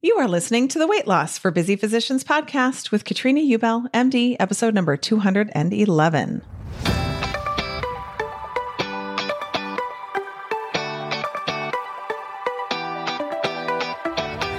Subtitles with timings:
[0.00, 4.36] You are listening to the Weight Loss for Busy Physicians podcast with Katrina Ubel, MD,
[4.38, 6.42] episode number 211.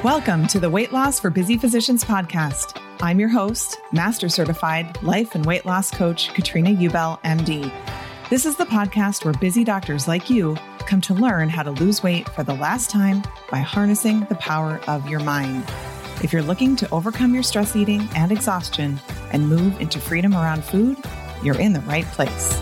[0.03, 2.77] Welcome to the Weight Loss for Busy Physicians podcast.
[2.99, 7.71] I'm your host, Master Certified Life and Weight Loss Coach, Katrina Ubel, MD.
[8.29, 10.57] This is the podcast where busy doctors like you
[10.89, 14.81] come to learn how to lose weight for the last time by harnessing the power
[14.87, 15.63] of your mind.
[16.23, 18.99] If you're looking to overcome your stress eating and exhaustion
[19.31, 20.97] and move into freedom around food,
[21.43, 22.59] you're in the right place.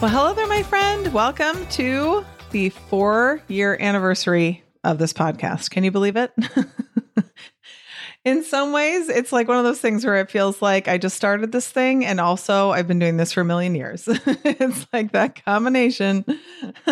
[0.00, 1.12] Well, hello there, my friend.
[1.12, 5.70] Welcome to the four year anniversary of this podcast.
[5.70, 6.30] Can you believe it?
[8.28, 11.16] In some ways, it's like one of those things where it feels like I just
[11.16, 14.06] started this thing and also I've been doing this for a million years.
[14.06, 16.26] it's like that combination.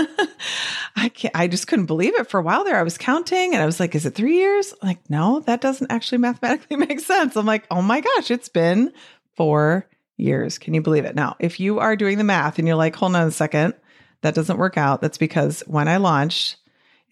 [0.96, 2.78] I can't, I just couldn't believe it for a while there.
[2.78, 4.72] I was counting and I was like, is it three years?
[4.82, 7.36] Like, no, that doesn't actually mathematically make sense.
[7.36, 8.90] I'm like, oh my gosh, it's been
[9.34, 9.86] four
[10.16, 10.56] years.
[10.56, 11.14] Can you believe it?
[11.14, 13.74] Now, if you are doing the math and you're like, hold on a second,
[14.22, 15.02] that doesn't work out.
[15.02, 16.56] That's because when I launched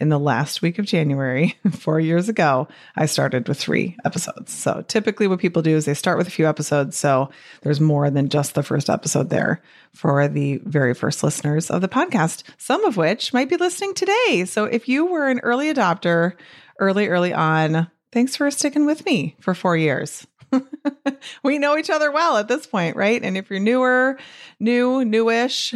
[0.04, 4.52] in the last week of January, four years ago, I started with three episodes.
[4.52, 6.94] So typically, what people do is they start with a few episodes.
[6.98, 7.30] So
[7.62, 9.62] there's more than just the first episode there
[9.94, 14.44] for the very first listeners of the podcast, some of which might be listening today.
[14.44, 16.34] So if you were an early adopter
[16.78, 20.26] early, early on, thanks for sticking with me for four years.
[21.42, 23.22] we know each other well at this point, right?
[23.22, 24.18] And if you're newer,
[24.60, 25.74] new, newish,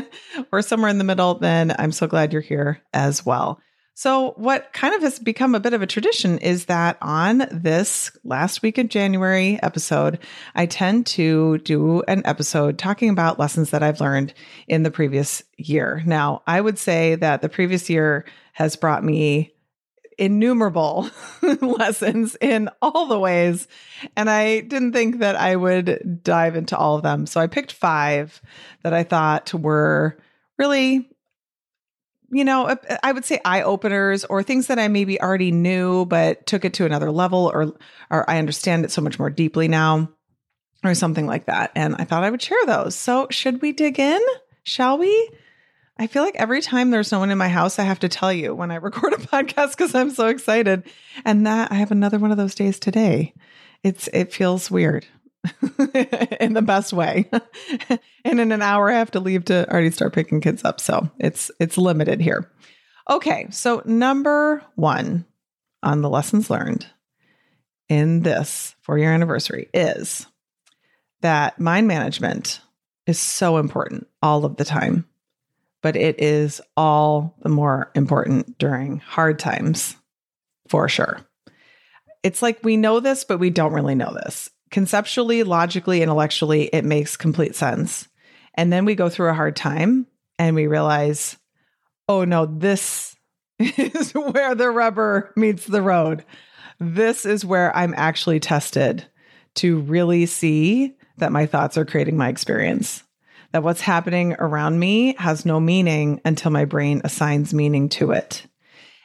[0.52, 3.60] or somewhere in the middle, then I'm so glad you're here as well.
[3.98, 8.12] So, what kind of has become a bit of a tradition is that on this
[8.22, 10.20] last week of January episode,
[10.54, 14.34] I tend to do an episode talking about lessons that I've learned
[14.68, 16.00] in the previous year.
[16.06, 19.52] Now, I would say that the previous year has brought me
[20.16, 21.10] innumerable
[21.60, 23.66] lessons in all the ways.
[24.16, 27.26] And I didn't think that I would dive into all of them.
[27.26, 28.40] So I picked five
[28.84, 30.16] that I thought were
[30.56, 31.10] really,
[32.30, 36.46] you know, I would say eye openers or things that I maybe already knew, but
[36.46, 37.74] took it to another level or,
[38.10, 40.10] or I understand it so much more deeply now
[40.84, 41.72] or something like that.
[41.74, 42.94] And I thought I would share those.
[42.94, 44.20] So should we dig in?
[44.62, 45.30] Shall we?
[45.96, 48.32] I feel like every time there's no one in my house, I have to tell
[48.32, 50.84] you when I record a podcast because I'm so excited.
[51.24, 53.34] And that I have another one of those days today.
[53.82, 55.06] It's it feels weird
[56.40, 57.30] in the best way.
[58.24, 60.80] and in an hour I have to leave to already start picking kids up.
[60.80, 62.50] So it's it's limited here.
[63.10, 65.24] Okay, so number one
[65.82, 66.86] on the lessons learned
[67.88, 70.26] in this four year anniversary is
[71.20, 72.60] that mind management
[73.06, 75.08] is so important all of the time
[75.82, 79.96] but it is all the more important during hard times
[80.68, 81.20] for sure.
[82.22, 84.50] It's like we know this, but we don't really know this.
[84.70, 88.08] Conceptually, logically, intellectually, it makes complete sense.
[88.54, 90.06] And then we go through a hard time
[90.38, 91.36] and we realize,
[92.08, 93.16] oh no, this
[93.58, 96.24] is where the rubber meets the road.
[96.80, 99.06] This is where I'm actually tested
[99.56, 103.02] to really see that my thoughts are creating my experience.
[103.52, 108.46] That what's happening around me has no meaning until my brain assigns meaning to it.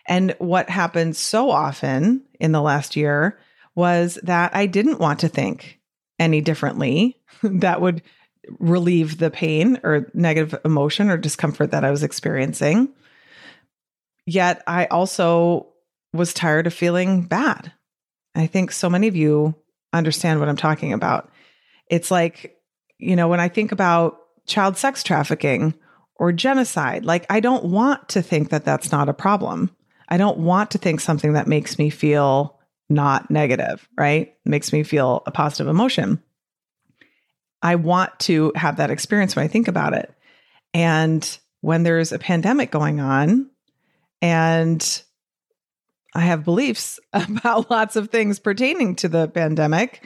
[0.07, 3.39] And what happens so often in the last year
[3.75, 5.79] was that I didn't want to think
[6.19, 8.01] any differently that would
[8.59, 12.89] relieve the pain or negative emotion or discomfort that I was experiencing.
[14.25, 15.67] Yet I also
[16.13, 17.71] was tired of feeling bad.
[18.35, 19.55] I think so many of you
[19.91, 21.29] understand what I'm talking about.
[21.87, 22.57] It's like,
[22.97, 25.73] you know, when I think about child sex trafficking
[26.15, 29.71] or genocide, like I don't want to think that that's not a problem.
[30.09, 32.52] I don't want to think something that makes me feel
[32.89, 34.35] not negative, right?
[34.45, 36.21] Makes me feel a positive emotion.
[37.61, 40.13] I want to have that experience when I think about it.
[40.73, 43.49] And when there's a pandemic going on
[44.21, 45.03] and
[46.13, 50.05] I have beliefs about lots of things pertaining to the pandemic.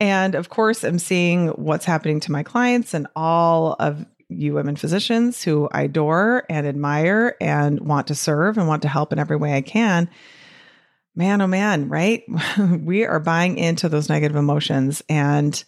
[0.00, 4.76] And of course, I'm seeing what's happening to my clients and all of you women
[4.76, 9.18] physicians who I adore and admire and want to serve and want to help in
[9.18, 10.08] every way I can.
[11.14, 12.24] Man, oh man, right?
[12.58, 15.02] we are buying into those negative emotions.
[15.08, 15.62] And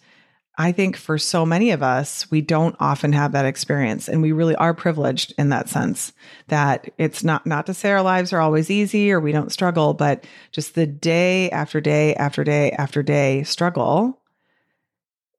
[0.57, 4.31] I think for so many of us, we don't often have that experience and we
[4.31, 6.13] really are privileged in that sense
[6.47, 9.93] that it's not not to say our lives are always easy or we don't struggle,
[9.93, 14.21] but just the day after day after day after day struggle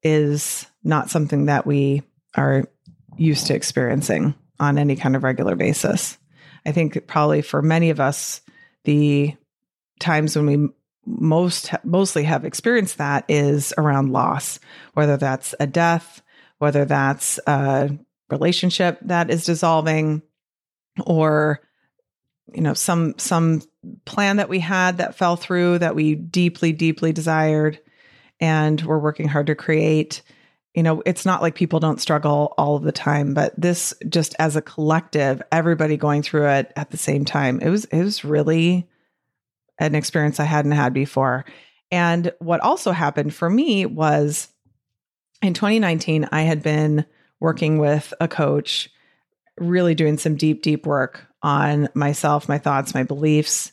[0.03, 2.03] is not something that we
[2.35, 2.65] are
[3.17, 6.17] used to experiencing on any kind of regular basis.
[6.65, 8.41] I think probably for many of us
[8.83, 9.35] the
[9.99, 10.69] times when we
[11.07, 14.59] most mostly have experienced that is around loss,
[14.93, 16.21] whether that's a death,
[16.59, 17.97] whether that's a
[18.29, 20.21] relationship that is dissolving,
[21.05, 21.61] or
[22.53, 23.61] you know some some
[24.05, 27.79] plan that we had that fell through that we deeply deeply desired
[28.39, 30.21] and we're working hard to create.
[30.73, 34.35] You know it's not like people don't struggle all of the time but this just
[34.37, 38.23] as a collective everybody going through it at the same time it was it was
[38.23, 38.87] really
[39.79, 41.45] an experience I hadn't had before.
[41.91, 44.49] And what also happened for me was
[45.41, 47.05] in 2019, I had been
[47.39, 48.89] working with a coach,
[49.59, 53.71] really doing some deep, deep work on myself, my thoughts, my beliefs.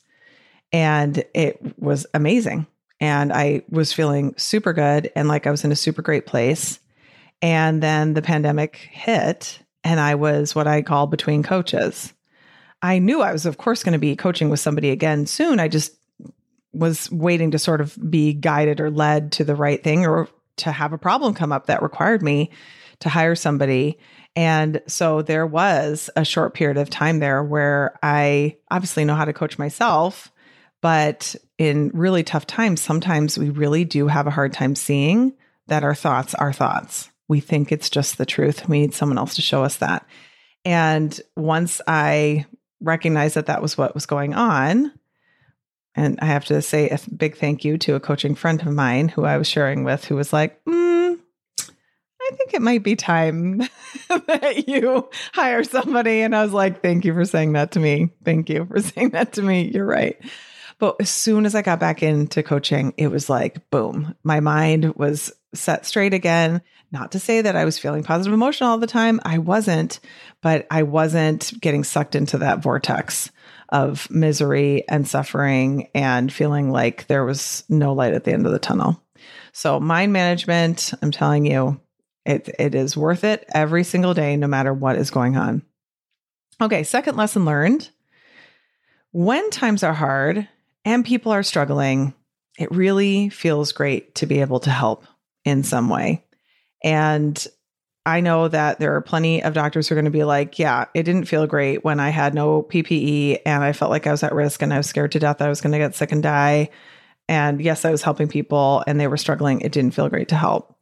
[0.72, 2.66] And it was amazing.
[3.00, 6.78] And I was feeling super good and like I was in a super great place.
[7.42, 12.13] And then the pandemic hit, and I was what I call between coaches.
[12.84, 15.58] I knew I was, of course, going to be coaching with somebody again soon.
[15.58, 15.96] I just
[16.74, 20.28] was waiting to sort of be guided or led to the right thing or
[20.58, 22.50] to have a problem come up that required me
[23.00, 23.98] to hire somebody.
[24.36, 29.24] And so there was a short period of time there where I obviously know how
[29.24, 30.30] to coach myself,
[30.82, 35.32] but in really tough times, sometimes we really do have a hard time seeing
[35.68, 37.08] that our thoughts are thoughts.
[37.28, 38.68] We think it's just the truth.
[38.68, 40.06] We need someone else to show us that.
[40.66, 42.44] And once I
[42.84, 44.92] recognized that that was what was going on.
[45.94, 49.08] And I have to say a big thank you to a coaching friend of mine
[49.08, 51.18] who I was sharing with, who was like, mm,
[51.60, 53.58] I think it might be time
[54.08, 56.22] that you hire somebody.
[56.22, 58.10] And I was like, thank you for saying that to me.
[58.24, 59.70] Thank you for saying that to me.
[59.72, 60.18] You're right.
[60.78, 64.96] But as soon as I got back into coaching, it was like, boom, my mind
[64.96, 66.62] was set straight again.
[66.94, 69.20] Not to say that I was feeling positive emotion all the time.
[69.24, 69.98] I wasn't,
[70.42, 73.32] but I wasn't getting sucked into that vortex
[73.68, 78.52] of misery and suffering and feeling like there was no light at the end of
[78.52, 79.02] the tunnel.
[79.52, 81.80] So, mind management, I'm telling you,
[82.24, 85.62] it, it is worth it every single day, no matter what is going on.
[86.62, 87.90] Okay, second lesson learned.
[89.10, 90.46] When times are hard
[90.84, 92.14] and people are struggling,
[92.56, 95.04] it really feels great to be able to help
[95.44, 96.23] in some way.
[96.84, 97.44] And
[98.06, 100.84] I know that there are plenty of doctors who are going to be like, yeah,
[100.92, 104.22] it didn't feel great when I had no PPE and I felt like I was
[104.22, 106.12] at risk and I was scared to death that I was going to get sick
[106.12, 106.68] and die.
[107.28, 109.62] And yes, I was helping people and they were struggling.
[109.62, 110.76] It didn't feel great to help.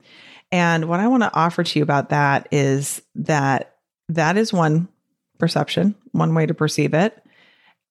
[0.50, 3.76] And what I want to offer to you about that is that
[4.08, 4.88] that is one
[5.38, 7.16] perception, one way to perceive it.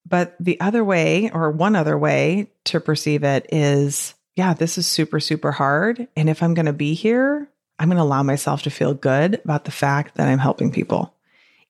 [0.05, 4.85] But the other way, or one other way to perceive it is, yeah, this is
[4.87, 6.07] super, super hard.
[6.17, 7.50] And if I'm going to be here,
[7.81, 11.15] I'm going to allow myself to feel good about the fact that I'm helping people,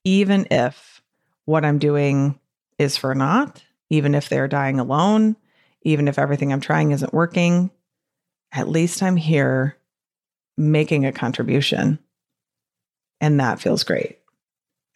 [0.04, 1.02] even if
[1.46, 2.38] what I'm doing
[2.78, 5.38] is for naught, even if they're dying alone,
[5.84, 7.72] even if everything I'm trying isn't working.
[8.52, 9.78] at least I'm here
[10.58, 12.00] making a contribution.
[13.20, 14.20] And that feels great.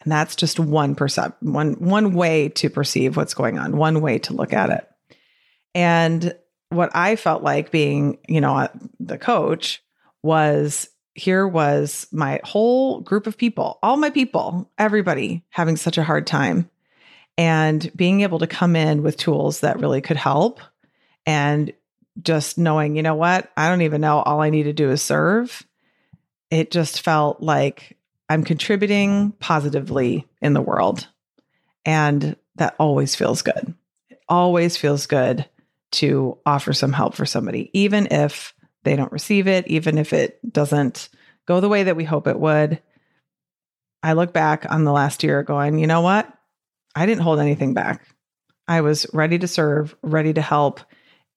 [0.02, 4.18] And that's just one percep one one way to perceive what's going on, one way
[4.20, 4.88] to look at it.
[5.74, 6.34] And
[6.68, 8.68] what I felt like being, you know, uh,
[9.00, 9.82] the coach
[10.22, 16.04] was here was my whole group of people, all my people, everybody having such a
[16.04, 16.70] hard time.
[17.38, 20.60] And being able to come in with tools that really could help
[21.26, 21.72] and
[22.22, 24.20] just knowing, you know what, I don't even know.
[24.20, 25.66] All I need to do is serve.
[26.50, 31.06] It just felt like I'm contributing positively in the world.
[31.84, 33.74] And that always feels good.
[34.08, 35.46] It always feels good
[35.92, 38.54] to offer some help for somebody, even if
[38.86, 41.10] they don't receive it, even if it doesn't
[41.46, 42.80] go the way that we hope it would.
[44.02, 46.32] I look back on the last year going, you know what?
[46.94, 48.06] I didn't hold anything back.
[48.68, 50.80] I was ready to serve, ready to help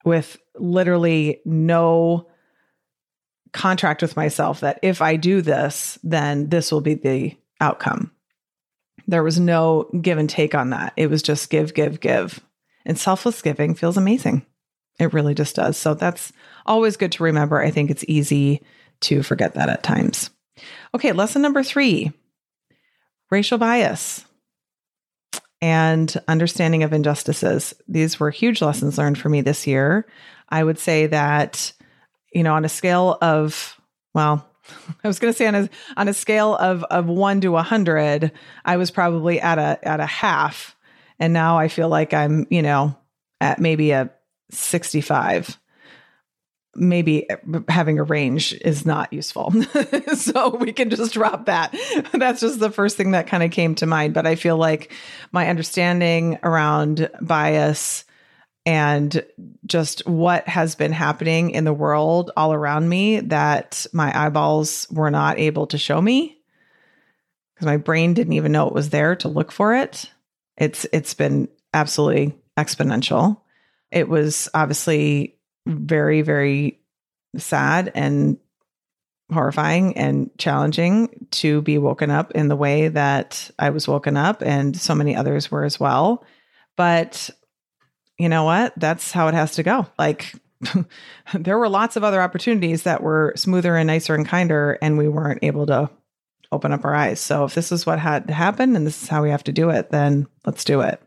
[0.05, 2.27] with literally no
[3.51, 8.11] contract with myself that if I do this, then this will be the outcome.
[9.07, 10.93] There was no give and take on that.
[10.95, 12.39] It was just give, give, give.
[12.85, 14.45] And selfless giving feels amazing.
[14.99, 15.77] It really just does.
[15.77, 16.33] So that's
[16.65, 17.59] always good to remember.
[17.59, 18.61] I think it's easy
[19.01, 20.29] to forget that at times.
[20.93, 22.11] Okay, lesson number three
[23.31, 24.25] racial bias
[25.61, 27.73] and understanding of injustices.
[27.87, 30.05] These were huge lessons learned for me this year.
[30.49, 31.71] I would say that,
[32.33, 33.79] you know, on a scale of,
[34.13, 34.45] well,
[35.03, 37.63] I was going to say on a on a scale of of one to a
[37.63, 38.31] hundred,
[38.63, 40.75] I was probably at a at a half,
[41.19, 42.95] and now I feel like I'm, you know,
[43.41, 44.11] at maybe a
[44.51, 45.57] sixty five
[46.75, 47.37] maybe eh,
[47.67, 49.53] having a range is not useful.
[50.15, 51.75] so we can just drop that.
[52.13, 54.13] That's just the first thing that kind of came to mind.
[54.13, 54.93] But I feel like
[55.31, 58.05] my understanding around bias
[58.65, 59.25] and
[59.65, 65.11] just what has been happening in the world all around me that my eyeballs were
[65.11, 66.37] not able to show me
[67.55, 70.11] because my brain didn't even know it was there to look for it.
[70.57, 73.41] It's it's been absolutely exponential.
[73.91, 76.79] It was obviously very, very
[77.37, 78.37] sad and
[79.31, 84.41] horrifying and challenging to be woken up in the way that I was woken up,
[84.41, 86.25] and so many others were as well.
[86.75, 87.29] But
[88.17, 88.73] you know what?
[88.77, 89.87] That's how it has to go.
[89.97, 90.33] Like,
[91.33, 95.07] there were lots of other opportunities that were smoother and nicer and kinder, and we
[95.07, 95.89] weren't able to
[96.51, 97.19] open up our eyes.
[97.19, 99.51] So, if this is what had to happen and this is how we have to
[99.51, 101.01] do it, then let's do it.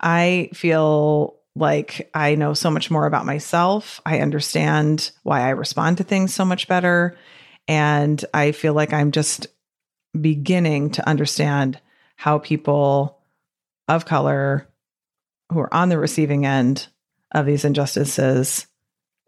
[0.00, 4.00] I feel like I know so much more about myself.
[4.04, 7.16] I understand why I respond to things so much better.
[7.68, 9.46] And I feel like I'm just
[10.18, 11.80] beginning to understand
[12.16, 13.18] how people
[13.86, 14.68] of color
[15.52, 16.88] who are on the receiving end
[17.32, 18.66] of these injustices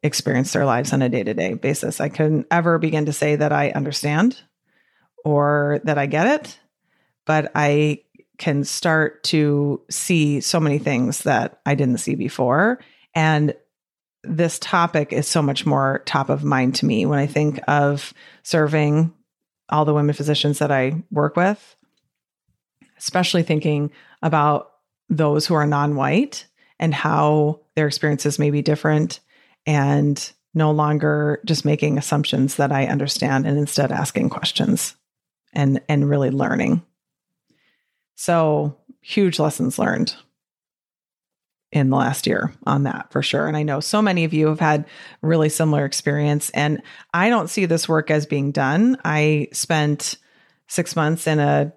[0.03, 2.01] experience their lives on a day to day basis.
[2.01, 4.41] I couldn't ever begin to say that I understand
[5.25, 6.59] or that I get it,
[7.25, 8.03] but I
[8.43, 12.81] can start to see so many things that I didn't see before.
[13.15, 13.55] And
[14.25, 18.13] this topic is so much more top of mind to me when I think of
[18.43, 19.15] serving
[19.69, 21.77] all the women physicians that I work with,
[22.99, 24.73] especially thinking about
[25.09, 26.45] those who are non white
[26.81, 29.21] and how their experiences may be different
[29.67, 34.97] and no longer just making assumptions that I understand and instead asking questions
[35.53, 36.83] and and really learning.
[38.23, 40.15] So huge lessons learned
[41.73, 43.49] in the last year on that for sure.
[43.49, 44.85] And I know so many of you have had
[45.23, 46.81] really similar experience and
[47.13, 48.97] I don't see this work as being done.
[49.05, 50.19] I spent
[50.69, 51.73] 6 months in a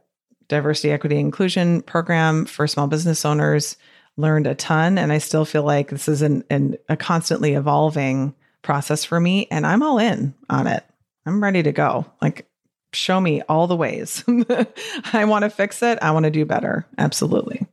[0.47, 3.75] diversity equity inclusion program for small business owners,
[4.15, 8.35] learned a ton and I still feel like this is an, an a constantly evolving
[8.61, 10.85] process for me and I'm all in on it.
[11.25, 12.05] I'm ready to go.
[12.21, 12.47] Like
[12.95, 14.23] show me all the ways.
[15.13, 15.99] I want to fix it.
[16.01, 16.85] I want to do better.
[16.97, 17.65] Absolutely.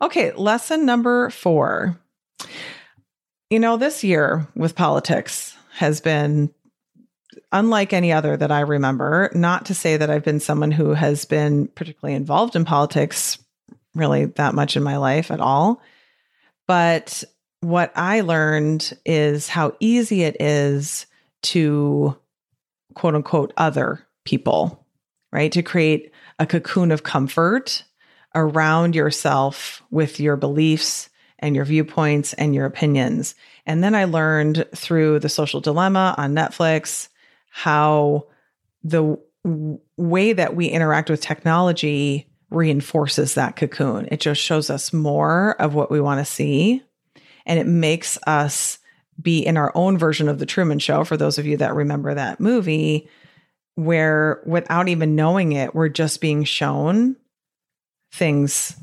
[0.00, 1.98] Okay, lesson number four.
[3.50, 6.52] You know, this year with politics has been
[7.52, 9.30] unlike any other that I remember.
[9.34, 13.38] Not to say that I've been someone who has been particularly involved in politics
[13.94, 15.82] really that much in my life at all.
[16.66, 17.24] But
[17.60, 21.06] what I learned is how easy it is
[21.42, 22.16] to
[22.94, 24.86] quote unquote other people,
[25.32, 25.50] right?
[25.52, 27.82] To create a cocoon of comfort
[28.34, 31.08] around yourself with your beliefs
[31.38, 33.34] and your viewpoints and your opinions.
[33.64, 37.08] And then I learned through the social dilemma on Netflix
[37.48, 38.26] how
[38.84, 39.18] the
[39.96, 44.08] way that we interact with technology reinforces that cocoon.
[44.10, 46.82] It just shows us more of what we want to see
[47.46, 48.78] and it makes us
[49.20, 52.14] be in our own version of the Truman Show, for those of you that remember
[52.14, 53.08] that movie,
[53.78, 57.14] where without even knowing it, we're just being shown
[58.12, 58.74] things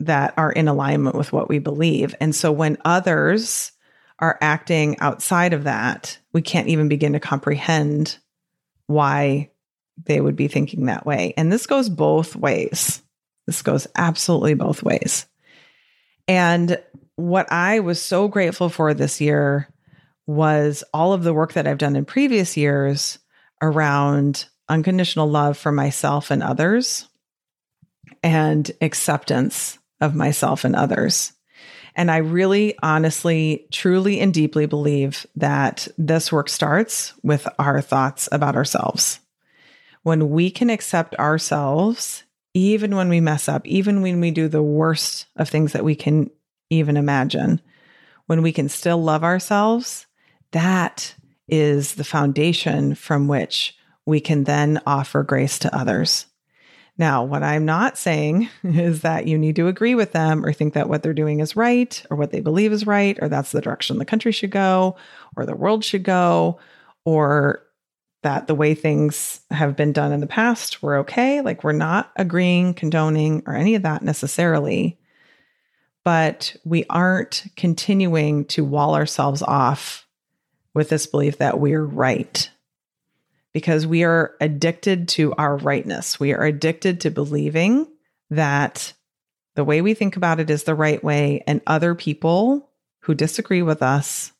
[0.00, 2.14] that are in alignment with what we believe.
[2.20, 3.72] And so when others
[4.18, 8.18] are acting outside of that, we can't even begin to comprehend
[8.86, 9.50] why
[10.04, 11.32] they would be thinking that way.
[11.38, 13.02] And this goes both ways.
[13.46, 15.24] This goes absolutely both ways.
[16.28, 16.78] And
[17.16, 19.70] what I was so grateful for this year
[20.26, 23.18] was all of the work that I've done in previous years
[23.60, 27.08] around unconditional love for myself and others
[28.22, 31.32] and acceptance of myself and others.
[31.94, 38.28] And I really, honestly, truly, and deeply believe that this work starts with our thoughts
[38.30, 39.18] about ourselves.
[40.02, 42.22] When we can accept ourselves,
[42.54, 45.96] even when we mess up, even when we do the worst of things that we
[45.96, 46.30] can
[46.70, 47.60] even imagine,
[48.26, 50.06] when we can still love ourselves,
[50.52, 51.14] that
[51.48, 53.76] is the foundation from which
[54.06, 56.26] we can then offer grace to others.
[56.96, 60.74] Now, what I'm not saying is that you need to agree with them or think
[60.74, 63.60] that what they're doing is right or what they believe is right or that's the
[63.60, 64.96] direction the country should go
[65.36, 66.58] or the world should go
[67.04, 67.62] or
[68.22, 71.40] that the way things have been done in the past were okay.
[71.40, 74.98] Like we're not agreeing, condoning, or any of that necessarily.
[76.04, 80.07] But we aren't continuing to wall ourselves off
[80.74, 82.50] with this belief that we're right
[83.52, 86.20] because we are addicted to our rightness.
[86.20, 87.88] We are addicted to believing
[88.30, 88.92] that
[89.56, 92.70] the way we think about it is the right way, and other people
[93.00, 94.32] who disagree with us,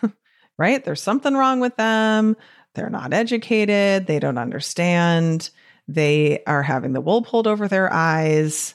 [0.58, 0.82] right?
[0.82, 2.36] There's something wrong with them.
[2.74, 4.06] They're not educated.
[4.06, 5.50] They don't understand.
[5.86, 8.74] They are having the wool pulled over their eyes.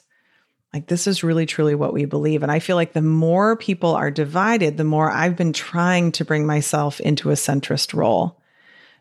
[0.72, 2.42] Like, this is really, truly what we believe.
[2.42, 6.24] And I feel like the more people are divided, the more I've been trying to
[6.24, 8.40] bring myself into a centrist role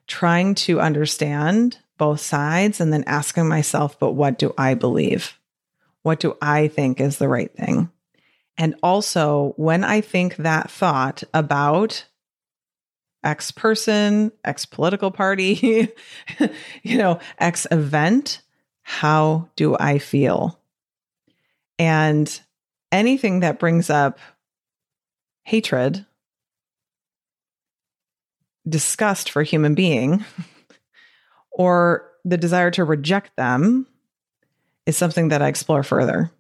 [0.10, 5.38] trying to understand both sides and then asking myself, but what do I believe?
[6.02, 7.90] What do I think is the right thing?
[8.58, 12.06] And also, when I think that thought about
[13.24, 15.90] X person, X political party,
[16.84, 18.42] you know, X event,
[18.82, 20.60] how do I feel?
[21.80, 22.40] And
[22.92, 24.20] anything that brings up
[25.44, 26.06] hatred
[28.68, 30.24] disgust for human being
[31.52, 33.88] or the desire to reject them
[34.86, 36.32] is something that I explore further.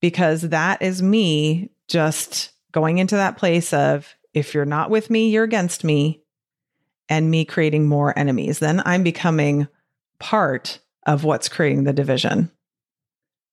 [0.00, 5.30] Because that is me just going into that place of if you're not with me,
[5.30, 6.22] you're against me,
[7.08, 8.58] and me creating more enemies.
[8.58, 9.68] Then I'm becoming
[10.18, 12.50] part of what's creating the division,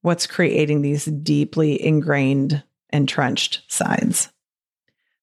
[0.06, 2.64] what's creating these deeply ingrained,
[2.94, 4.30] entrenched sides.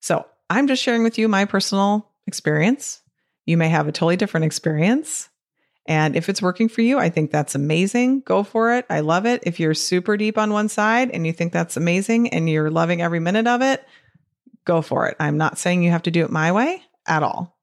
[0.01, 3.01] So I'm just sharing with you my personal experience.
[3.47, 5.29] You may have a totally different experience.
[5.87, 8.23] And if it's working for you, I think that's amazing.
[8.23, 8.85] Go for it.
[8.91, 9.45] I love it.
[9.47, 13.03] If you're super deep on one side and you think that's amazing and you're loving
[13.03, 13.85] every minute of it,
[14.65, 15.17] go for it.
[15.21, 17.57] I'm not saying you have to do it my way at all.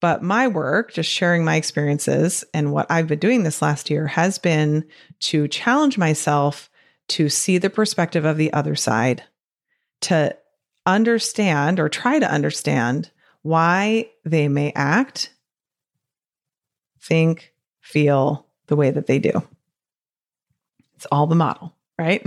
[0.00, 4.06] But my work, just sharing my experiences and what I've been doing this last year,
[4.06, 4.86] has been
[5.20, 6.70] to challenge myself
[7.08, 9.24] to see the perspective of the other side,
[10.02, 10.34] to
[10.86, 13.10] understand or try to understand
[13.42, 15.34] why they may act,
[17.00, 19.32] think, feel the way that they do.
[20.94, 22.24] It's all the model, right?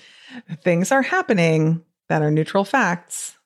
[0.62, 3.36] Things are happening that are neutral facts.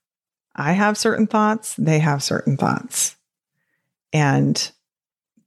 [0.56, 3.16] I have certain thoughts, they have certain thoughts.
[4.12, 4.70] And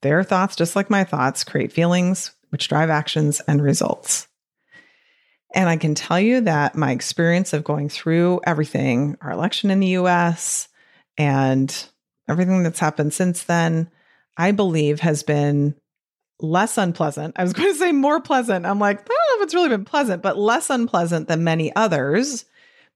[0.01, 4.27] their thoughts, just like my thoughts, create feelings which drive actions and results.
[5.55, 9.79] And I can tell you that my experience of going through everything, our election in
[9.79, 10.67] the US
[11.17, 11.73] and
[12.29, 13.89] everything that's happened since then,
[14.37, 15.75] I believe has been
[16.39, 17.35] less unpleasant.
[17.37, 18.65] I was going to say more pleasant.
[18.65, 21.75] I'm like, I don't know if it's really been pleasant, but less unpleasant than many
[21.75, 22.45] others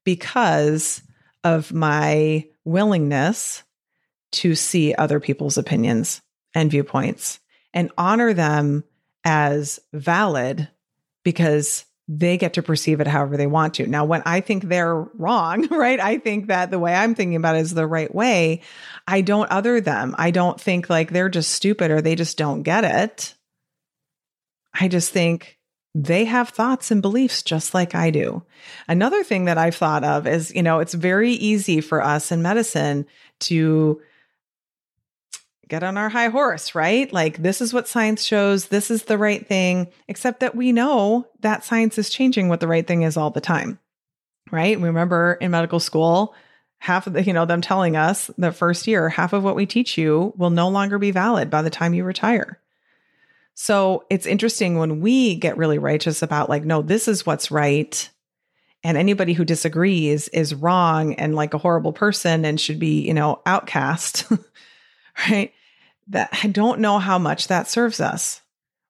[0.04, 1.02] because
[1.44, 3.64] of my willingness
[4.38, 6.21] to see other people's opinions
[6.54, 7.39] and viewpoints
[7.73, 8.84] and honor them
[9.23, 10.69] as valid
[11.23, 13.88] because they get to perceive it however they want to.
[13.88, 16.00] Now, when I think they're wrong, right?
[16.00, 18.62] I think that the way I'm thinking about it is the right way.
[19.08, 20.15] I don't other them.
[20.17, 23.34] I don't think like they're just stupid or they just don't get it.
[24.80, 25.58] I just think
[25.95, 28.43] they have thoughts and beliefs just like I do.
[28.88, 32.43] Another thing that I've thought of is, you know, it's very easy for us in
[32.43, 33.08] medicine
[33.41, 34.00] to
[35.68, 37.12] get on our high horse, right?
[37.12, 38.68] Like, this is what science shows.
[38.68, 42.68] This is the right thing, except that we know that science is changing what the
[42.68, 43.80] right thing is all the time,
[44.52, 44.80] right?
[44.80, 46.34] We Remember in medical school,
[46.80, 49.66] half of the, you know, them telling us the first year, half of what we
[49.66, 52.60] teach you will no longer be valid by the time you retire.
[53.54, 58.10] So it's interesting when we get really righteous about, like, no, this is what's right.
[58.84, 63.16] And anybody who disagrees is wrong and like a horrible person and should be, you
[63.16, 64.32] know, outcast,
[65.30, 65.52] right?
[66.10, 68.41] That I don't know how much that serves us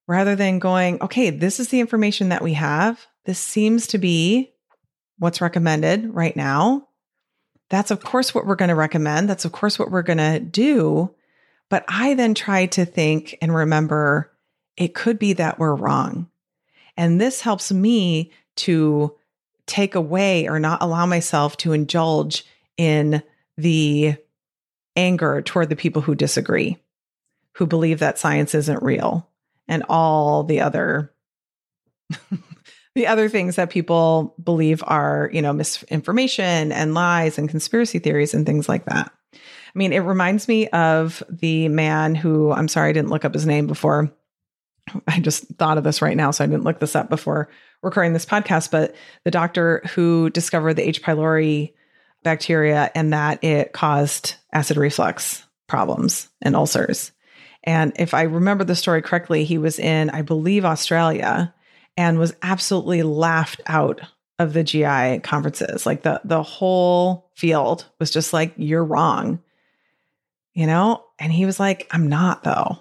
[0.08, 3.06] rather than going, okay, this is the information that we have.
[3.26, 4.54] This seems to be
[5.20, 6.88] what's recommended right now.
[7.70, 9.30] That's, of course, what we're going to recommend.
[9.30, 11.14] That's, of course, what we're going to do.
[11.70, 14.32] But I then try to think and remember
[14.78, 16.30] it could be that we're wrong.
[16.96, 19.16] And this helps me to
[19.66, 22.46] take away or not allow myself to indulge
[22.78, 23.22] in
[23.58, 24.16] the
[24.96, 26.78] anger toward the people who disagree,
[27.58, 29.28] who believe that science isn't real,
[29.68, 31.12] and all the other
[32.96, 38.34] the other things that people believe are, you know, misinformation and lies and conspiracy theories
[38.34, 39.12] and things like that.
[39.34, 39.40] I
[39.76, 43.46] mean, it reminds me of the man who I'm sorry I didn't look up his
[43.46, 44.12] name before.
[45.08, 47.50] I just thought of this right now, so I didn't look this up before
[47.84, 51.02] recording this podcast, but the doctor who discovered the H.
[51.02, 51.74] pylori
[52.24, 57.12] bacteria and that it caused acid reflux problems and ulcers.
[57.68, 61.54] And if I remember the story correctly, he was in, I believe, Australia
[61.98, 64.00] and was absolutely laughed out
[64.40, 65.86] of the GI conferences.
[65.86, 69.42] Like the the whole field was just like, you're wrong.
[70.54, 71.04] You know?
[71.20, 72.80] And he was like, I'm not though.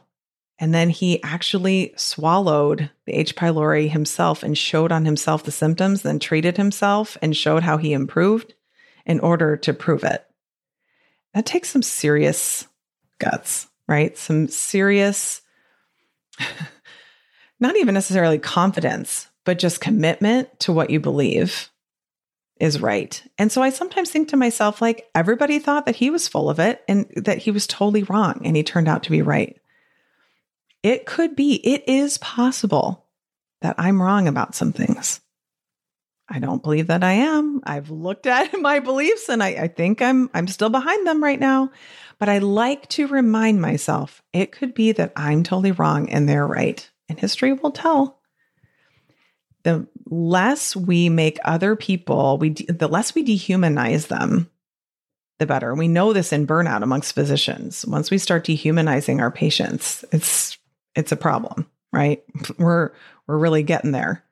[0.61, 3.35] And then he actually swallowed the H.
[3.35, 7.93] pylori himself and showed on himself the symptoms, then treated himself and showed how he
[7.93, 8.55] improved
[9.05, 10.25] in order to prove it.
[11.35, 12.69] That takes some serious
[13.19, 14.17] guts right?
[14.17, 15.43] Some serious,
[17.61, 21.71] not even necessarily confidence, but just commitment to what you believe
[22.59, 23.23] is right.
[23.39, 26.59] And so I sometimes think to myself, like, everybody thought that he was full of
[26.59, 29.61] it and that he was totally wrong, and he turned out to be right.
[30.83, 33.07] It could be, it is possible
[33.61, 35.21] that I'm wrong about some things.
[36.29, 37.61] I don't believe that I am.
[37.65, 41.39] I've looked at my beliefs and I, I think I'm I'm still behind them right
[41.39, 41.71] now.
[42.19, 46.47] But I like to remind myself it could be that I'm totally wrong and they're
[46.47, 46.89] right.
[47.09, 48.21] And history will tell.
[49.65, 54.49] The less we make other people, we de- the less we dehumanize them,
[55.39, 55.75] the better.
[55.75, 57.85] We know this in burnout amongst physicians.
[57.85, 60.57] Once we start dehumanizing our patients, it's
[60.95, 62.23] it's a problem, right?
[62.59, 62.93] We're
[63.27, 64.25] we're really getting there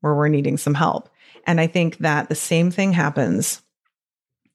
[0.00, 1.08] where we're needing some help.
[1.46, 3.62] And I think that the same thing happens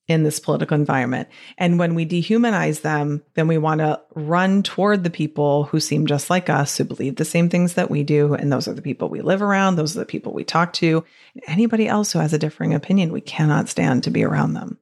[0.10, 1.30] in this political environment.
[1.60, 6.08] And when we dehumanize them, then we want to run toward the people who seem
[6.08, 8.34] just like us, who believe the same things that we do.
[8.34, 11.06] And those are the people we live around, those are the people we talk to.
[11.45, 14.80] Anybody else who has a differing opinion, we cannot stand to be around them.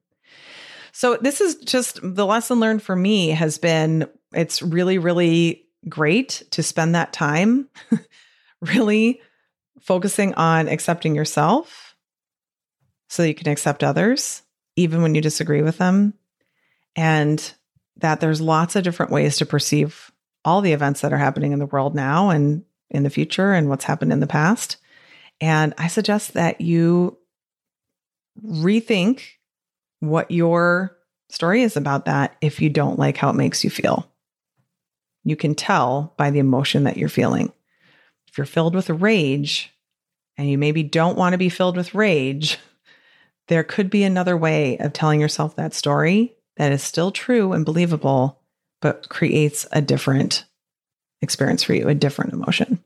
[0.93, 6.43] So, this is just the lesson learned for me has been it's really, really great
[6.51, 7.69] to spend that time
[8.61, 9.21] really
[9.81, 11.95] focusing on accepting yourself
[13.09, 14.41] so you can accept others
[14.77, 16.13] even when you disagree with them,
[16.95, 17.53] and
[17.97, 20.11] that there's lots of different ways to perceive
[20.45, 23.67] all the events that are happening in the world now and in the future and
[23.67, 24.77] what's happened in the past.
[25.41, 27.17] And I suggest that you
[28.45, 29.23] rethink
[29.99, 30.95] what your
[31.29, 34.09] story is about that if you don't like how it makes you feel.
[35.23, 37.51] You can tell by the emotion that you're feeling.
[38.27, 39.73] If you're filled with rage
[40.37, 42.57] and you maybe don't want to be filled with rage,
[43.47, 47.65] there could be another way of telling yourself that story that is still true and
[47.65, 48.41] believable,
[48.81, 50.45] but creates a different
[51.21, 52.83] experience for you, a different emotion.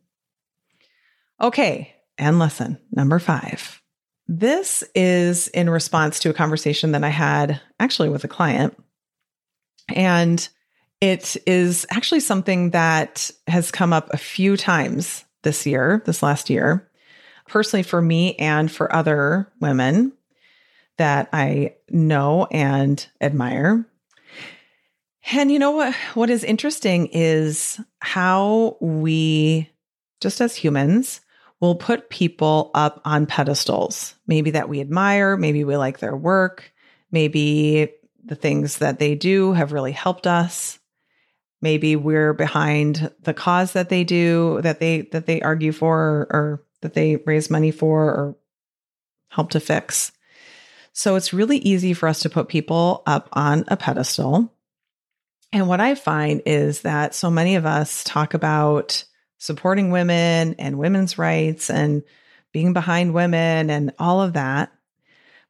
[1.41, 3.81] Okay, and lesson number five.
[4.27, 8.77] This is in response to a conversation that I had actually with a client.
[9.89, 10.47] And
[11.01, 16.49] it is actually something that has come up a few times this year, this last
[16.49, 16.89] year,
[17.47, 20.13] personally for me and for other women
[20.97, 23.85] that I know and admire.
[25.31, 29.69] And you know what what is interesting is how we
[30.19, 31.21] just as humans
[31.59, 34.15] will put people up on pedestals.
[34.27, 36.73] Maybe that we admire, maybe we like their work,
[37.11, 40.79] maybe the things that they do have really helped us.
[41.61, 46.27] Maybe we're behind the cause that they do, that they that they argue for or,
[46.31, 48.35] or that they raise money for or
[49.29, 50.11] help to fix.
[50.93, 54.53] So it's really easy for us to put people up on a pedestal.
[55.53, 59.03] And what I find is that so many of us talk about
[59.37, 62.03] supporting women and women's rights and
[62.51, 64.71] being behind women and all of that.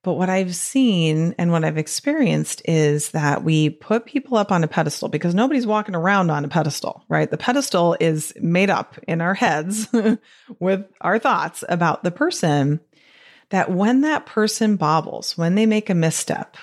[0.04, 4.64] But what I've seen and what I've experienced is that we put people up on
[4.64, 7.30] a pedestal because nobody's walking around on a pedestal, right?
[7.30, 9.88] The pedestal is made up in our heads
[10.60, 12.80] with our thoughts about the person.
[13.52, 16.58] That when that person bobbles, when they make a misstep,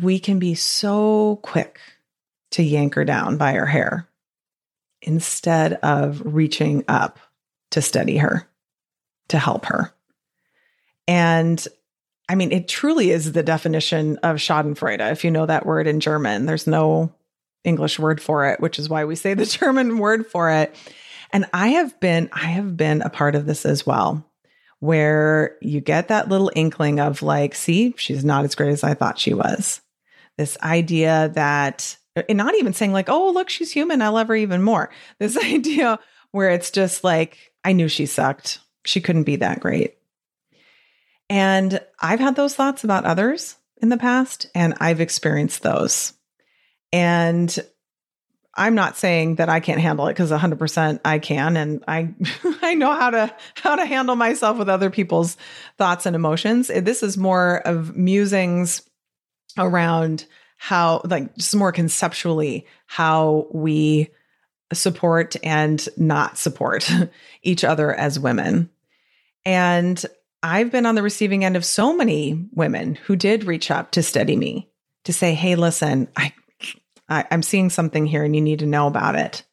[0.00, 1.78] we can be so quick
[2.52, 4.08] to yank her down by her hair
[5.02, 7.18] instead of reaching up
[7.70, 8.48] to steady her,
[9.28, 9.92] to help her.
[11.08, 11.66] And
[12.28, 15.12] I mean, it truly is the definition of Schadenfreude.
[15.12, 17.12] If you know that word in German, there's no
[17.64, 20.74] English word for it, which is why we say the German word for it.
[21.32, 24.24] And I have been, I have been a part of this as well,
[24.82, 28.94] where you get that little inkling of like, see, she's not as great as I
[28.94, 29.80] thought she was.
[30.36, 31.96] This idea that,
[32.28, 34.02] and not even saying like, oh, look, she's human.
[34.02, 34.90] I love her even more.
[35.20, 36.00] This idea
[36.32, 38.58] where it's just like, I knew she sucked.
[38.84, 39.98] She couldn't be that great.
[41.30, 46.12] And I've had those thoughts about others in the past, and I've experienced those.
[46.92, 47.56] And
[48.54, 52.14] I'm not saying that I can't handle it because 100% I can and I
[52.62, 55.36] I know how to how to handle myself with other people's
[55.78, 56.68] thoughts and emotions.
[56.68, 58.82] This is more of musings
[59.58, 60.26] around
[60.58, 64.10] how like just more conceptually how we
[64.72, 66.90] support and not support
[67.42, 68.70] each other as women.
[69.44, 70.04] And
[70.42, 74.02] I've been on the receiving end of so many women who did reach up to
[74.02, 74.70] steady me
[75.04, 76.32] to say, "Hey, listen, I,
[77.12, 79.44] I I'm seeing something here, and you need to know about it."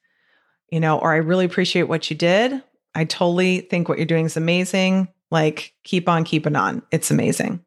[0.72, 2.64] You know, or I really appreciate what you did.
[2.96, 5.08] I totally think what you're doing is amazing.
[5.32, 6.82] Like, keep on keeping on.
[6.92, 7.64] It's amazing.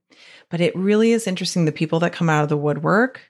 [0.50, 3.20] But it really is interesting the people that come out of the woodwork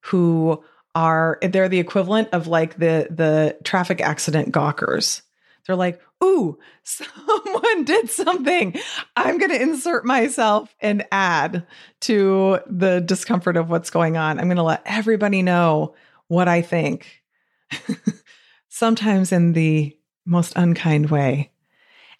[0.00, 0.62] who
[0.94, 5.22] are they're the equivalent of like the the traffic accident gawkers.
[5.66, 8.76] They're like, ooh, someone did something.
[9.16, 11.66] I'm going to insert myself and add
[12.02, 14.38] to the discomfort of what's going on.
[14.38, 15.94] I'm going to let everybody know
[16.28, 17.22] what I think,
[18.68, 21.50] sometimes in the most unkind way.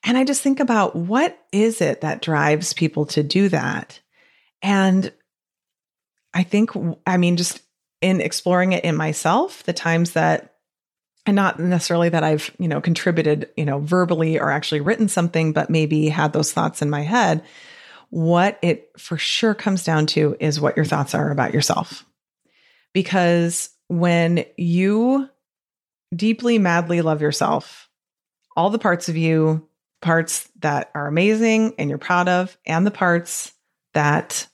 [0.05, 4.01] And I just think about what is it that drives people to do that?
[4.61, 5.13] And
[6.35, 6.71] I think,
[7.07, 7.63] I mean, just
[8.01, 10.52] in exploring it in myself, the times that
[11.27, 15.53] and not necessarily that I've, you know, contributed, you know, verbally or actually written something,
[15.53, 17.45] but maybe had those thoughts in my head.
[18.11, 22.05] What it for sure comes down to is what your thoughts are about yourself.
[22.93, 25.29] Because when you
[26.15, 27.89] deeply, madly love yourself,
[28.57, 29.67] all the parts of you,
[30.01, 33.53] parts that are amazing and you're proud of, and the parts
[33.95, 34.47] that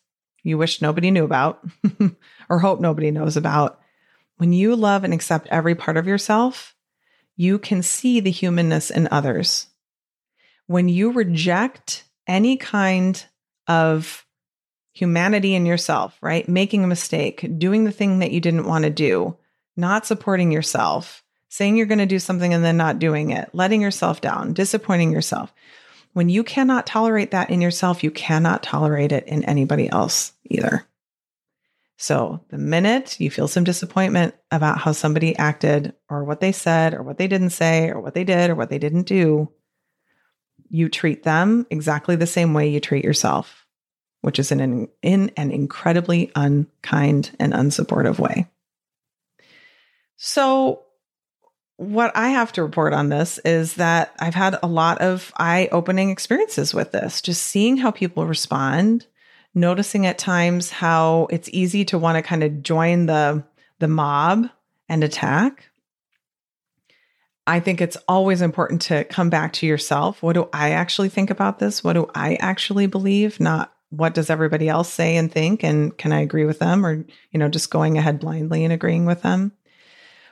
[0.42, 1.64] you wish nobody knew about
[2.48, 3.80] or hope nobody knows about,
[4.38, 6.74] when you love and accept every part of yourself,
[7.36, 9.66] you can see the humanness in others.
[10.66, 13.24] When you reject any kind
[13.66, 14.26] of
[14.92, 16.48] humanity in yourself, right?
[16.48, 19.36] Making a mistake, doing the thing that you didn't want to do,
[19.76, 23.80] not supporting yourself, saying you're going to do something and then not doing it, letting
[23.80, 25.52] yourself down, disappointing yourself.
[26.12, 30.86] When you cannot tolerate that in yourself, you cannot tolerate it in anybody else either.
[32.00, 36.94] So the minute you feel some disappointment about how somebody acted or what they said
[36.94, 39.50] or what they didn't say or what they did or what they didn't do,
[40.70, 43.66] you treat them exactly the same way you treat yourself,
[44.20, 48.46] which is in an, in an incredibly unkind and unsupportive way.
[50.16, 50.84] So
[51.78, 55.68] what I have to report on this is that I've had a lot of eye
[55.72, 59.04] opening experiences with this, just seeing how people respond
[59.54, 63.44] noticing at times how it's easy to want to kind of join the
[63.78, 64.48] the mob
[64.88, 65.70] and attack.
[67.46, 70.22] I think it's always important to come back to yourself.
[70.22, 71.82] What do I actually think about this?
[71.82, 73.40] What do I actually believe?
[73.40, 77.06] Not what does everybody else say and think and can I agree with them or
[77.30, 79.52] you know just going ahead blindly and agreeing with them.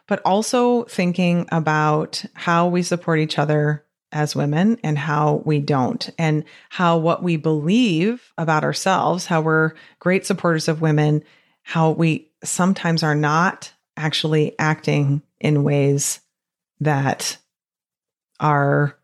[0.07, 3.86] But also thinking about how we support each other
[4.17, 9.73] as women and how we don't, and how what we believe about ourselves, how we're
[9.99, 11.23] great supporters of women,
[11.63, 16.21] how we sometimes are not actually acting in ways
[16.81, 17.37] that
[18.41, 18.99] are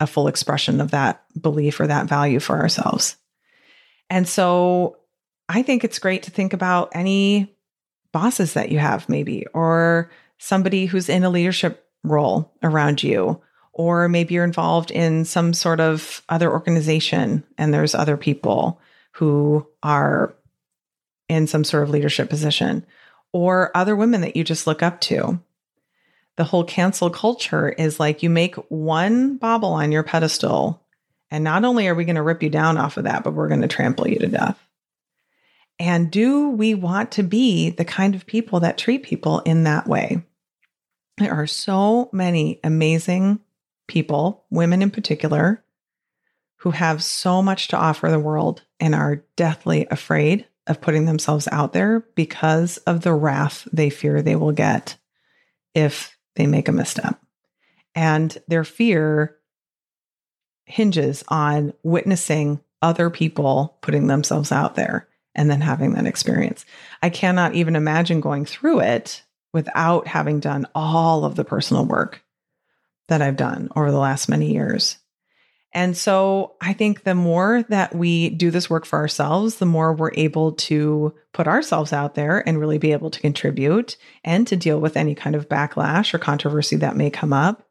[0.00, 3.16] a full expression of that belief or that value for ourselves.
[4.10, 4.98] And so
[5.48, 7.56] I think it's great to think about any
[8.12, 13.40] bosses that you have, maybe, or somebody who's in a leadership role around you,
[13.72, 18.80] or maybe you're involved in some sort of other organization and there's other people
[19.12, 20.34] who are
[21.28, 22.86] in some sort of leadership position,
[23.32, 25.38] or other women that you just look up to.
[26.36, 30.82] The whole cancel culture is like you make one bauble on your pedestal
[31.30, 33.48] And not only are we going to rip you down off of that, but we're
[33.48, 34.58] going to trample you to death.
[35.78, 39.86] And do we want to be the kind of people that treat people in that
[39.86, 40.22] way?
[41.18, 43.40] There are so many amazing
[43.88, 45.64] people, women in particular,
[46.58, 51.48] who have so much to offer the world and are deathly afraid of putting themselves
[51.50, 54.96] out there because of the wrath they fear they will get
[55.74, 57.20] if they make a misstep.
[57.94, 59.36] And their fear
[60.66, 66.64] hinges on witnessing other people putting themselves out there and then having that experience.
[67.02, 69.22] I cannot even imagine going through it
[69.52, 72.22] without having done all of the personal work
[73.08, 74.98] that I've done over the last many years.
[75.72, 79.92] And so I think the more that we do this work for ourselves, the more
[79.92, 84.56] we're able to put ourselves out there and really be able to contribute and to
[84.56, 87.64] deal with any kind of backlash or controversy that may come up.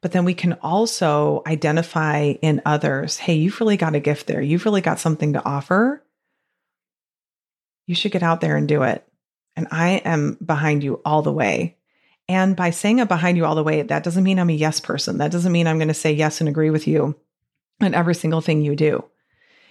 [0.00, 4.42] But then we can also identify in others hey, you've really got a gift there.
[4.42, 6.04] You've really got something to offer.
[7.86, 9.06] You should get out there and do it.
[9.56, 11.76] And I am behind you all the way.
[12.28, 14.80] And by saying I'm behind you all the way, that doesn't mean I'm a yes
[14.80, 15.18] person.
[15.18, 17.14] That doesn't mean I'm going to say yes and agree with you
[17.82, 19.04] on every single thing you do.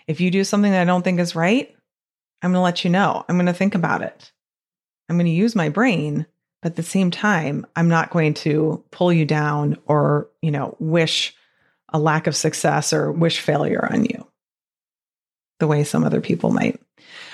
[0.07, 1.73] If you do something that I don't think is right,
[2.41, 3.25] I'm going to let you know.
[3.27, 4.31] I'm going to think about it.
[5.09, 6.25] I'm going to use my brain,
[6.61, 10.75] but at the same time, I'm not going to pull you down or, you know,
[10.79, 11.35] wish
[11.89, 14.22] a lack of success or wish failure on you
[15.59, 16.79] the way some other people might.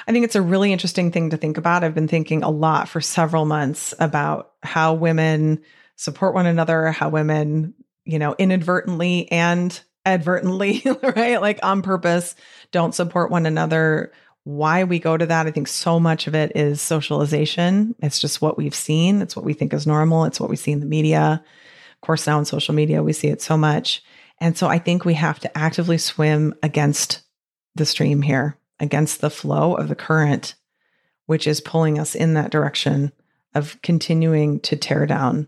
[0.07, 1.83] I think it's a really interesting thing to think about.
[1.83, 5.61] I've been thinking a lot for several months about how women
[5.95, 7.73] support one another, how women,
[8.05, 11.41] you know, inadvertently and advertently, right?
[11.41, 12.35] Like on purpose,
[12.71, 14.11] don't support one another.
[14.43, 17.95] Why we go to that, I think so much of it is socialization.
[17.99, 20.71] It's just what we've seen, it's what we think is normal, it's what we see
[20.71, 21.43] in the media.
[21.43, 24.01] Of course, now on social media, we see it so much.
[24.39, 27.21] And so I think we have to actively swim against
[27.75, 30.55] the stream here, against the flow of the current,
[31.25, 33.11] which is pulling us in that direction
[33.53, 35.47] of continuing to tear down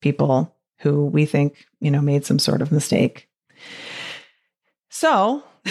[0.00, 3.28] people who we think, you know, made some sort of mistake.
[4.90, 5.42] So,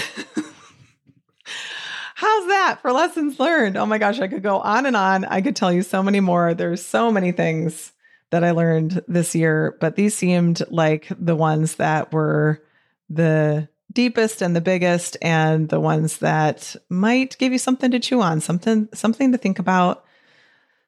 [2.15, 3.77] how's that for lessons learned?
[3.77, 5.25] Oh my gosh, I could go on and on.
[5.25, 6.53] I could tell you so many more.
[6.53, 7.93] There's so many things
[8.31, 12.61] that I learned this year, but these seemed like the ones that were
[13.09, 18.21] the deepest and the biggest and the ones that might give you something to chew
[18.21, 20.05] on, something something to think about,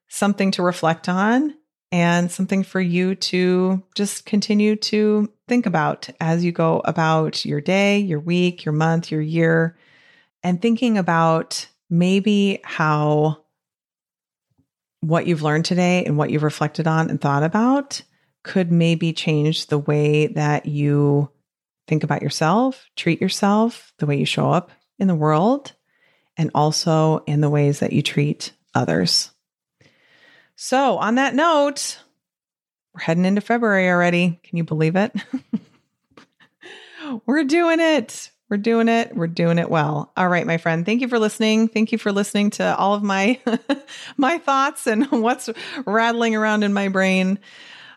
[0.10, 1.56] something to reflect on
[1.92, 7.60] and something for you to just continue to think about as you go about your
[7.60, 9.76] day, your week, your month, your year,
[10.44, 13.44] and thinking about maybe how
[15.00, 18.04] what you've learned today and what you've reflected on and thought about
[18.44, 21.32] could maybe change the way that you
[21.90, 25.74] think about yourself, treat yourself, the way you show up in the world,
[26.38, 29.32] and also in the ways that you treat others.
[30.56, 32.00] So, on that note,
[32.94, 34.40] we're heading into February already.
[34.44, 35.14] Can you believe it?
[37.26, 38.30] we're doing it.
[38.50, 39.16] We're doing it.
[39.16, 40.12] We're doing it well.
[40.18, 40.86] All right, my friend.
[40.86, 41.68] Thank you for listening.
[41.68, 43.40] Thank you for listening to all of my
[44.18, 45.50] my thoughts and what's
[45.86, 47.40] rattling around in my brain.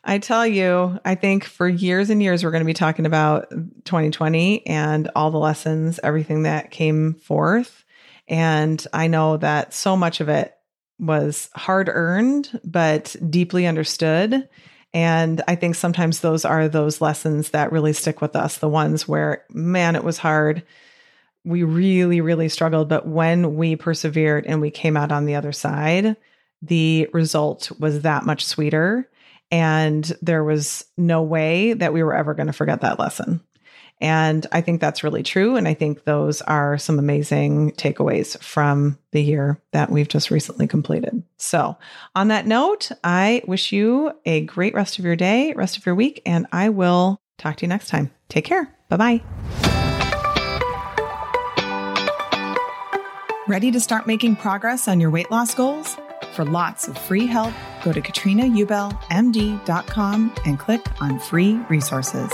[0.05, 3.51] I tell you, I think for years and years we're going to be talking about
[3.85, 7.85] 2020 and all the lessons, everything that came forth.
[8.27, 10.55] And I know that so much of it
[10.99, 14.49] was hard earned, but deeply understood.
[14.95, 19.09] And I think sometimes those are those lessons that really stick with us, the ones
[19.09, 20.65] where, man, it was hard.
[21.45, 22.89] We really, really struggled.
[22.89, 26.17] But when we persevered and we came out on the other side,
[26.61, 29.09] the result was that much sweeter.
[29.53, 33.41] And there was no way that we were ever going to forget that lesson.
[34.01, 35.55] And I think that's really true.
[35.55, 40.67] And I think those are some amazing takeaways from the year that we've just recently
[40.67, 41.23] completed.
[41.37, 41.77] So,
[42.17, 45.95] on that note, I wish you a great rest of your day, rest of your
[45.95, 48.11] week, and I will talk to you next time.
[48.29, 48.75] Take care.
[48.89, 49.23] Bye bye.
[53.47, 55.97] Ready to start making progress on your weight loss goals?
[56.33, 57.53] For lots of free help,
[57.85, 62.33] go to katrinaubellmd.com and click on free resources.